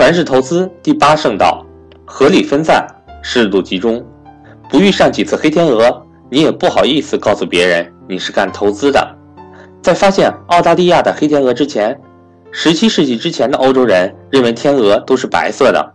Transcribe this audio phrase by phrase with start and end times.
[0.00, 1.62] 传世投资第八圣道：
[2.06, 2.86] 合理分散，
[3.22, 4.02] 适度集中。
[4.70, 9.14] 不遇上几次黑天鹅，你也不好意思告诉别人你是干投资的。
[9.82, 12.00] 在发现澳大利亚的黑天鹅之前
[12.54, 15.94] ，17世纪之前的欧洲人认为天鹅都是白色的。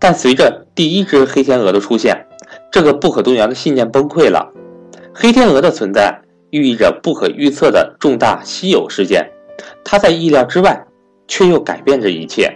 [0.00, 2.26] 但随着第一只黑天鹅的出现，
[2.72, 4.50] 这个不可动摇的信念崩溃了。
[5.14, 6.12] 黑天鹅的存在
[6.50, 9.24] 寓意着不可预测的重大稀有事件，
[9.84, 10.84] 它在意料之外，
[11.28, 12.52] 却又改变着一切。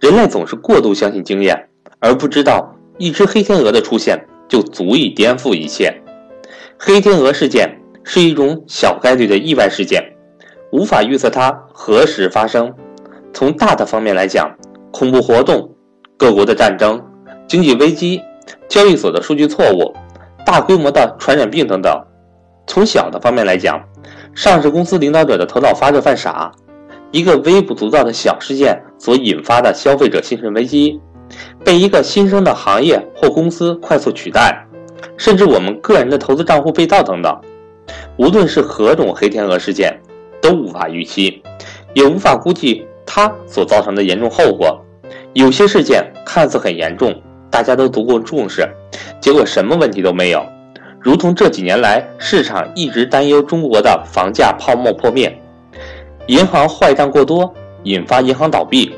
[0.00, 1.68] 人类总是过度相信经验，
[1.98, 4.18] 而不知道一只黑天鹅的出现
[4.48, 5.94] 就足以颠覆一切。
[6.78, 10.02] 黑天鹅事件是一种小概率的意外事件，
[10.72, 12.72] 无法预测它何时发生。
[13.34, 14.50] 从大的方面来讲，
[14.90, 15.70] 恐怖活动、
[16.16, 16.98] 各国的战争、
[17.46, 18.22] 经济危机、
[18.68, 19.94] 交易所的数据错误、
[20.46, 21.92] 大规模的传染病等等；
[22.66, 23.78] 从小的方面来讲，
[24.34, 26.50] 上市公司领导者的头脑发热犯傻。
[27.12, 31.00] 一个微不足道的小事件所引发的消费者信任危机，
[31.64, 34.64] 被一个新生的行业或公司快速取代，
[35.16, 37.40] 甚至我们个人的投资账户被盗等等，
[38.16, 40.00] 无论是何种黑天鹅事件，
[40.40, 41.42] 都无法预期，
[41.94, 44.80] 也无法估计它所造成的严重后果。
[45.32, 47.12] 有些事件看似很严重，
[47.50, 48.68] 大家都足够重视，
[49.20, 50.44] 结果什么问题都没有。
[51.00, 55.36] 如同这几年来市场一直担忧中国的房价泡沫破灭。
[56.30, 58.94] 银行坏账过多，引发银行倒闭，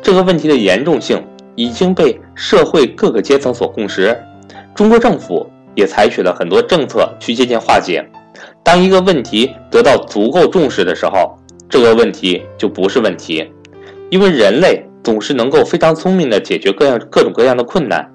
[0.00, 1.22] 这个问题的严重性
[1.54, 4.18] 已经被社会各个阶层所共识。
[4.74, 8.02] 中国政府也采取了很多政策去渐渐化解。
[8.62, 11.36] 当一个问题得到足够重视的时候，
[11.68, 13.46] 这个问题就不是问题，
[14.08, 18.10] 因为人类总是能够非常聪明地解决各样各种各样的困难。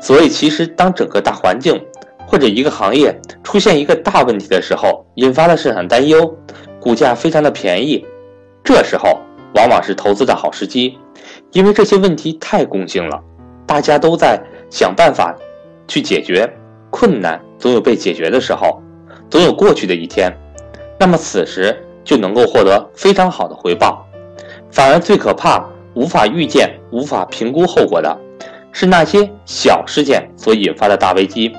[0.00, 1.84] 所以，其实当整个大环境
[2.28, 6.32] 或者一个行业出现一个大问题的时候，引发的市场担忧。
[6.86, 8.06] 股价非常的便宜，
[8.62, 9.18] 这时候
[9.56, 10.96] 往往是投资的好时机，
[11.50, 13.20] 因为这些问题太共性了，
[13.66, 14.40] 大家都在
[14.70, 15.34] 想办法
[15.88, 16.48] 去解决
[16.88, 18.80] 困难，总有被解决的时候，
[19.28, 20.32] 总有过去的一天，
[20.96, 24.06] 那么此时就能够获得非常好的回报。
[24.70, 28.16] 反而最可怕、无法预见、无法评估后果的，
[28.70, 31.52] 是那些小事件所引发的大危机。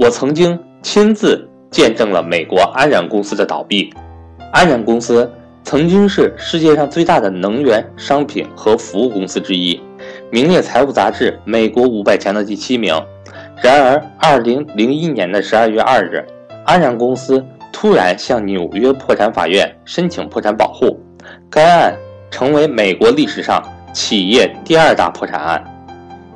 [0.00, 3.94] 我曾经亲自见证了美国安然公司的倒闭。
[4.50, 5.30] 安然公司
[5.62, 9.78] 曾经是世界上最大的能源、商品和服务公司之一，
[10.30, 12.94] 名列财务杂志美国五百强的第七名。
[13.62, 16.24] 然而，二零零一年的十二月二日，
[16.64, 20.98] 安然公司突然向纽约破产法院申请破产保护，
[21.50, 21.94] 该案
[22.30, 25.62] 成为美国历史上企业第二大破产案。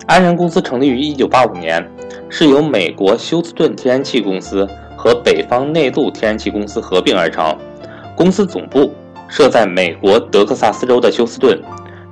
[0.06, 1.82] 安然公司成立于一九八五年，
[2.28, 7.56] 是由美国休斯顿天然气公司和北方内陆天然气公司合并而成。
[8.22, 8.94] 公司总部
[9.28, 11.60] 设在美国德克萨斯州的休斯顿，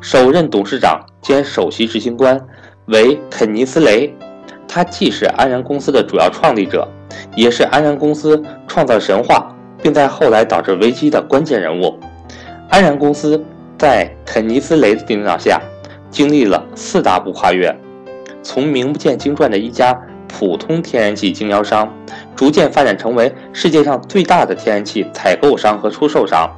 [0.00, 2.36] 首任董事长兼首席执行官
[2.86, 4.12] 为肯尼斯·雷，
[4.66, 6.84] 他既是安然公司的主要创立者，
[7.36, 11.96] 也是安然公司创造神话并在后来导致危机的关键人物。
[12.70, 13.40] 安然公司
[13.78, 15.62] 在肯尼斯·雷的领导下，
[16.10, 17.72] 经历了四大步跨越，
[18.42, 19.96] 从名不见经传的一家
[20.32, 21.92] 普通天然气经销商。
[22.36, 26.50] 逐渐发展成为世界上最大的天然气采购商和出售商，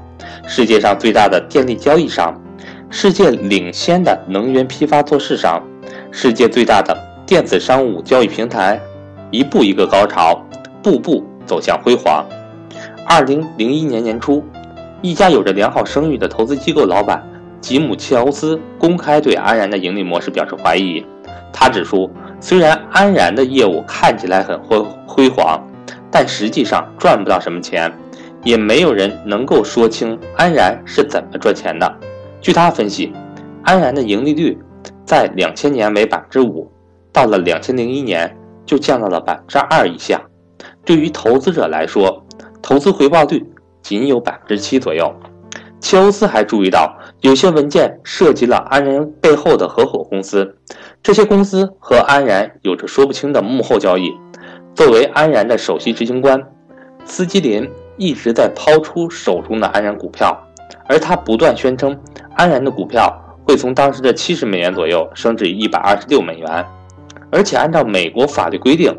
[0.46, 2.32] 世界上最大的电力交易商，
[2.88, 5.60] 世界领先的能源批发做市商，
[6.12, 6.96] 世界最大的
[7.26, 8.80] 电子商务交易平台，
[9.32, 10.40] 一步一个高潮，
[10.82, 12.24] 步步走向辉煌。
[13.04, 14.44] 二零零一年年初，
[15.00, 17.20] 一家有着良好声誉的投资机构老板
[17.60, 21.04] 吉姆·乔斯公开对安然的盈利模式表示怀疑。
[21.52, 22.08] 他指出，
[22.42, 25.58] 虽然安然的业务看起来很辉辉煌。
[26.14, 27.90] 但实际上赚不到什么钱，
[28.44, 31.90] 也没有人能够说清安然是怎么赚钱的。
[32.38, 33.10] 据他分析，
[33.62, 34.58] 安然的盈利率
[35.06, 36.70] 在两千年为百分之五，
[37.10, 38.36] 到了两千零一年
[38.66, 40.20] 就降到了百分之二以下。
[40.84, 42.22] 对于投资者来说，
[42.60, 43.42] 投资回报率
[43.80, 45.10] 仅有百分之七左右。
[45.80, 50.58] 切斯还注意到，有些文件涉及了安然背后的合伙公司，
[51.02, 54.12] 这些公司和安然有着说不清的幕后交易。
[54.72, 56.40] 作为安然的首席执行官，
[57.04, 60.40] 斯基林一直在抛出手中的安然股票，
[60.86, 61.98] 而他不断宣称
[62.36, 63.12] 安然的股票
[63.44, 66.64] 会从当时的七十美元左右升至一百二十六美元。
[67.32, 68.96] 而且按照美国法律规定，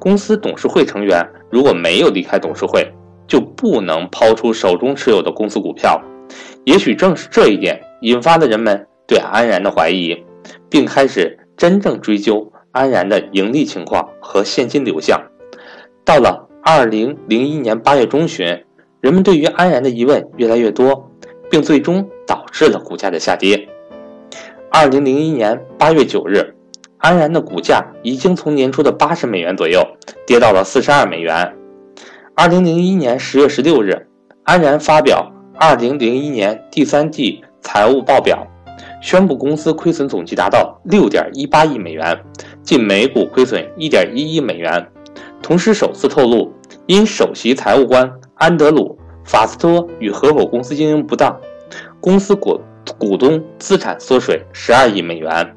[0.00, 2.84] 公司董事会成员如果没有离开董事会，
[3.28, 6.02] 就不能抛出手中持有的公司股票。
[6.64, 10.16] 也许正是这一点引发了人们对安然的怀疑，
[10.68, 12.50] 并开始真正追究。
[12.72, 15.22] 安然的盈利情况和现金流向，
[16.04, 18.64] 到了二零零一年八月中旬，
[19.00, 21.08] 人们对于安然的疑问越来越多，
[21.48, 23.68] 并最终导致了股价的下跌。
[24.72, 26.56] 二零零一年八月九日，
[26.98, 29.80] 安然的股价已经从年初的八十美元左右
[30.26, 31.54] 跌到了四十二美元。
[32.34, 34.08] 二零零一年十月十六日，
[34.42, 35.30] 安然发表
[35.60, 38.44] 二零零一年第三季财务报表，
[39.00, 42.18] 宣布公司亏损总计达到六点一八亿美元，
[42.62, 44.86] 净每股亏损一点一亿美元。
[45.42, 46.52] 同时，首次透露，
[46.86, 48.98] 因首席财务官安德鲁·
[49.28, 51.38] 法斯托与合伙公司经营不当，
[52.00, 52.60] 公司股
[52.98, 55.54] 股东资产缩水十二亿美元。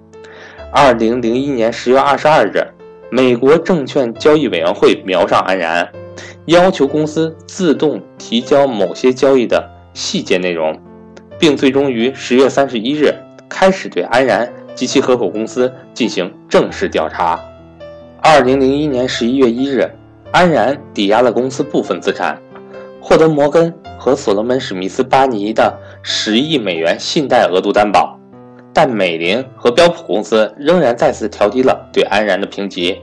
[0.71, 2.65] 二零零一年十月二十二日，
[3.09, 5.89] 美国证券交易委员会瞄上安然，
[6.45, 10.77] 要求公司自动提交某些交易的细节内容，
[11.39, 13.13] 并最终于十月三十一日
[13.49, 17.37] 开始对安然及其合伙公司进行正式调查。
[18.21, 19.91] 二零零一年十一月一日，
[20.31, 22.39] 安然抵押了公司部分资产，
[23.01, 28.19] 获得摩根和所罗门史密斯巴尼的十亿美元信贷额度担保，
[28.71, 33.01] 但美林和标普公司仍然再次调低了对安然的评级。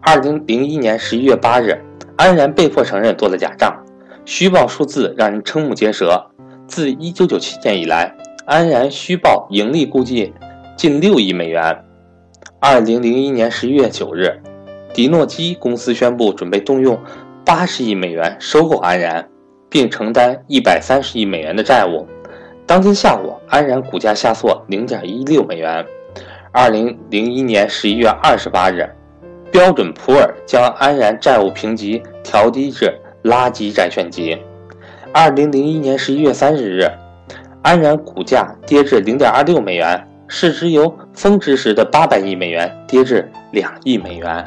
[0.00, 1.78] 二零零一年十一月八日，
[2.16, 3.76] 安然被迫承认做了假账，
[4.24, 6.18] 虚报数字让人瞠目结舌。
[6.66, 8.14] 自一九九七年以来，
[8.46, 10.32] 安然虚报盈利估计
[10.80, 11.84] 近六亿美元。
[12.58, 14.40] 二零零一年十一月九日。
[14.94, 16.98] 迪诺基公司宣布准备动用
[17.44, 19.28] 八十亿美元收购安然，
[19.68, 22.06] 并承担一百三十亿美元的债务。
[22.66, 25.84] 当天下午，安然股价下挫零点一六美元。
[26.50, 28.88] 二零零一年十一月二十八日，
[29.52, 32.90] 标准普尔将安然债务评级调低至
[33.24, 34.34] 垃圾债券级。
[35.12, 36.90] 二零零一年十一月三十日，
[37.60, 44.44] 安然股价跌至零点二六美元，市值由峰值时的八百亿美元跌至两亿美元。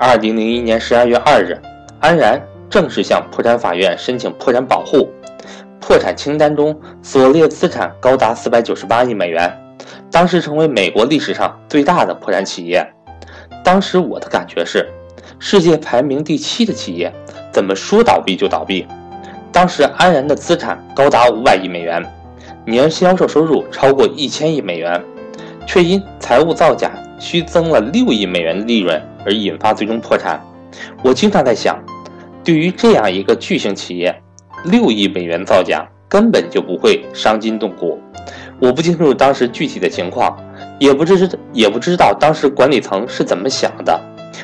[0.00, 1.60] 二零零一年十二月二日，
[2.00, 2.40] 安然
[2.70, 5.06] 正式向破产法院申请破产保护，
[5.78, 9.52] 破产清单中所列资产高达四百九十八亿美元，
[10.10, 12.82] 当时成为美国历史上最大的破产企业。
[13.62, 14.88] 当时我的感觉是，
[15.38, 17.12] 世界排名第七的企业
[17.52, 18.86] 怎么说倒闭就倒闭？
[19.52, 22.02] 当时安然的资产高达五百亿美元，
[22.66, 25.02] 年销售收入超过一千亿美元，
[25.66, 29.00] 却因财务造假虚增了六亿美元的利润。
[29.26, 30.38] 而引发最终破产。
[31.02, 31.82] 我经常在想，
[32.44, 34.14] 对于这样一个巨型企业，
[34.64, 37.98] 六亿美元造假根本就不会伤筋动骨。
[38.60, 40.38] 我不清楚当时具体的情况，
[40.78, 43.98] 也不知是也不知道当时管理层是怎么想的。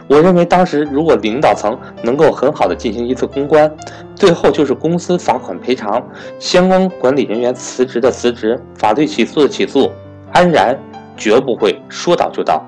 [0.07, 3.71] 我认为当时如果领导层能够很好的进行一次公关，
[4.15, 6.03] 最后就是公司罚款赔偿，
[6.39, 9.91] 相关管理人员辞职的辞职，法律起诉的起诉，
[10.33, 10.79] 安然
[11.17, 12.65] 绝不会说倒就倒。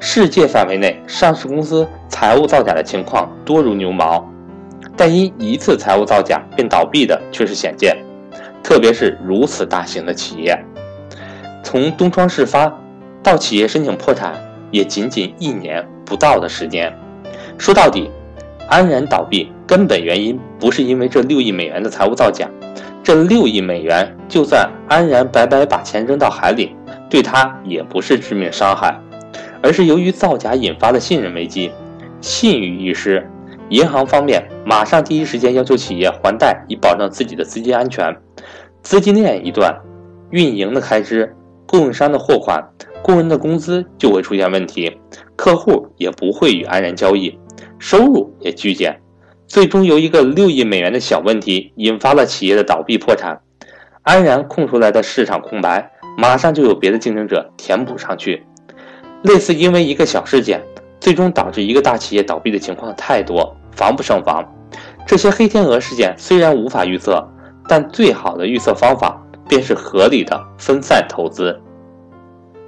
[0.00, 4.28] 世界范围内，上市公司财务造假的情况多如牛毛，
[4.96, 7.96] 但因一次财务造假便倒闭的却是鲜见，
[8.62, 10.58] 特别是如此大型的企业。
[11.62, 12.72] 从东窗事发
[13.22, 14.34] 到企业申请破产，
[14.72, 16.94] 也仅仅一年不到的时间。
[17.56, 18.10] 说到底，
[18.68, 22.46] 安然倒闭根本原因不是因为这六亿美元的财务造假，
[23.02, 26.76] 这六亿美元就算安然白白把钱扔到海里，
[27.08, 28.94] 对他也不是致命伤害。
[29.62, 31.72] 而是由于造假引发的信任危机，
[32.20, 33.26] 信誉一失，
[33.70, 38.14] 银行方面马上第一时间要求企业还贷以保证自己的资金安全，
[38.82, 39.74] 资金链一断，
[40.28, 41.34] 运营的开支、
[41.66, 42.62] 供应商的货款、
[43.02, 44.96] 工人的工资就会出现问题，
[45.34, 47.36] 客户也不会与安然交易，
[47.78, 48.98] 收入也剧减，
[49.46, 53.38] 最终由一个六亿美元的小问题引发了企业的倒闭破产，
[54.02, 58.44] 安然空出来的市场空白，马上就有别的竞争者填补上去。
[59.22, 60.62] 类似因为一个小事件，
[61.00, 64.44] 最终导致一个大企业倒闭的情况太多，防不胜防。
[65.06, 67.22] 这些黑天鹅事件虽然无法预测，
[67.68, 71.60] 但最好的预测方法便是合理的分散投资。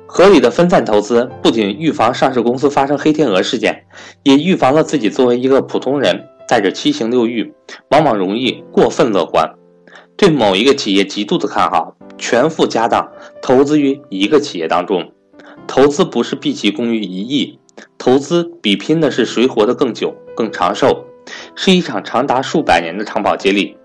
[0.07, 3.85] 合理的分散投资不仅预防上市公司发生黑天鹅事件，
[4.23, 7.53] 也预防了自己作为一个普通人带着七情六欲，
[7.91, 9.51] 往往容易过分乐观，
[10.17, 13.11] 对某一个企业极度的看好，全副家当
[13.43, 15.11] 投资于一个企业当中。
[15.67, 17.59] 投资不是毕其功于一役，
[17.97, 21.07] 投资比拼的是谁活得更久、更长寿，
[21.57, 23.77] 是一场长达数百年的长跑接力。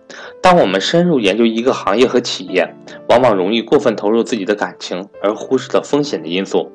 [0.42, 2.76] 当我们深入研究一个行业和企业，
[3.10, 6.72] 往往容易过分投入自己的感情，而忽视了风险的因素。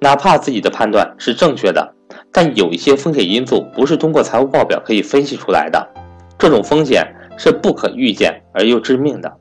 [0.00, 1.94] 哪怕自己的判断是正确的，
[2.32, 5.88] 但有一些风险因素不是通过财务报表可以分析出来的，
[6.38, 7.06] 这种风险
[7.36, 9.32] 是不可预见而又致命的。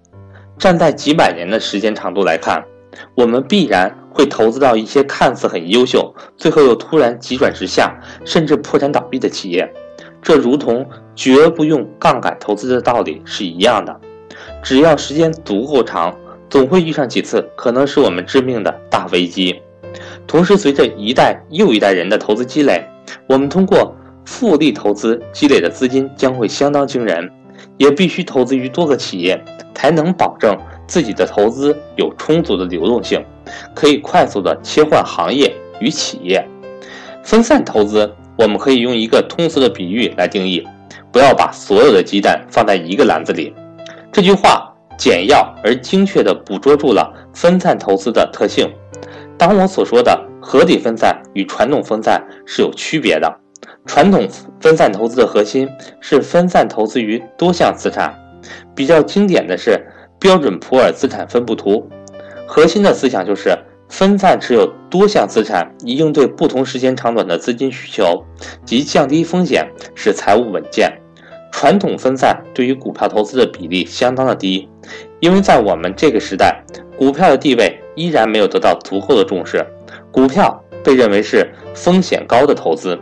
[0.58, 2.64] 站在几百年的时间长度来看，
[3.16, 4.00] 我们必然。
[4.16, 9.68] 会投资到一些看似很优秀，最后又突然急转直下，甚至破产倒闭的企业，
[10.24, 13.96] 这如同绝不用杠杆投资的道理是一样的。
[14.64, 16.16] 只要时间足够长，
[16.50, 19.62] 总会遇上几次可能是我们致命的大危机。
[20.26, 22.84] 同时，随着一代又一代人的投资积累，
[23.28, 27.30] 我们通过复利投资积累的资金将会相当惊人。
[27.78, 29.42] 也必须投资于多个企业，
[29.74, 30.56] 才能保证
[30.88, 33.24] 自己的投资有充足的流动性，
[33.74, 36.46] 可以快速的切换行业与企业。
[37.24, 38.12] 分散投资，
[38.44, 40.62] 我们可以用一个通俗的比喻来定义：
[41.14, 43.54] 不要把所有的鸡蛋放在一个篮子里。
[44.12, 48.70] 这句话简要而精确地捕捉住了分散投资的特性。
[49.38, 53.34] 当我所说的合理分散与传统分散是有区别的。
[53.86, 54.28] 传统
[54.60, 55.68] 分散投资的核心
[56.02, 58.14] 是分散投资于多项资产，
[58.76, 59.82] 比较经典的是
[60.20, 61.90] 标准普尔资产分布图。
[62.46, 63.58] 核心的思想就是
[63.94, 68.26] 分散持有多项资产，以应对不同时间长短的资金需求
[68.66, 70.92] 及降低风险，使财务稳健。
[71.52, 74.68] 传统分散对于股票投资的比例相当的低，
[75.20, 76.60] 因为在我们这个时代，
[76.98, 79.64] 股票的地位依然没有得到足够的重视，
[80.12, 83.00] 股票被认为是风险高的投资。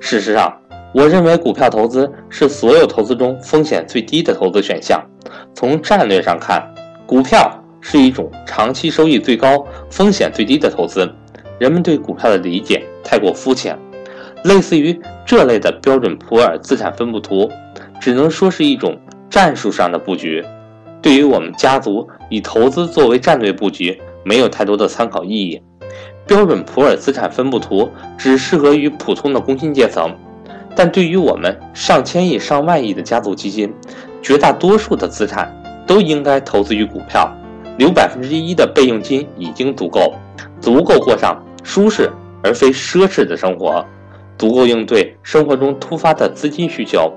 [0.00, 0.52] 事实上，
[0.92, 5.00] 我认为股票投资是所有投资中风险最低的投资选项。
[5.54, 6.60] 从战略上看，
[7.06, 7.48] 股票
[7.86, 11.06] 是一种长期收益最高、风险最低的投资。
[11.58, 13.78] 人们对股票的理解太过肤浅，
[14.44, 17.48] 类似于这类的标准普尔资产分布图，
[18.00, 18.98] 只能说是一种
[19.28, 20.42] 战术上的布局。
[21.02, 25.60] 对于我们家族以投资作为战略布局，没有太多的参考意义。
[26.26, 30.10] 标准普尔资产分布图只适合于普通的工薪阶层，
[30.74, 33.70] 但对于我们上千亿、上万亿的家族基金，
[34.22, 35.54] 绝大多数的资产
[35.86, 37.30] 都应该投资于股票。
[37.76, 40.14] 留百分之一的备用金已经足够，
[40.60, 42.10] 足够过上舒适
[42.42, 43.84] 而非奢侈的生活，
[44.38, 47.12] 足够应对生活中突发的资金需求。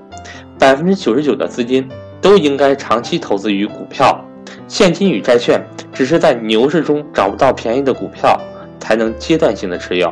[0.58, 1.88] 百分之九十九的资金
[2.20, 4.24] 都应该长期投资于股票，
[4.66, 5.62] 现金与债券
[5.92, 8.38] 只是在牛市中找不到便宜的股票。
[8.80, 10.10] 才能阶段性的持有，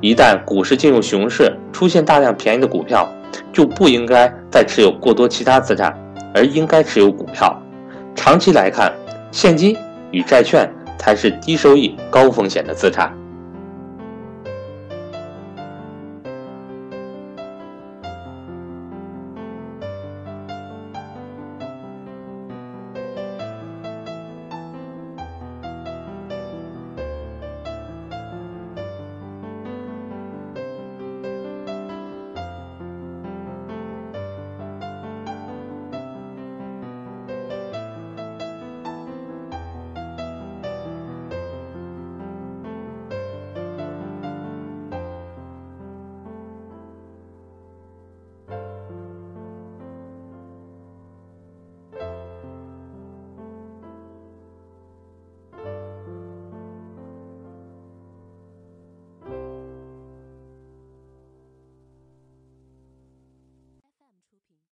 [0.00, 3.08] 一旦股市进入熊市，出现大量便宜的股票，
[3.52, 5.92] 就不应该再持有过多其他资产，
[6.32, 7.60] 而应该持有股票。
[8.14, 8.92] 长期来看，
[9.34, 9.76] 现金
[10.12, 13.12] 与债券才是低收益高风险的资产。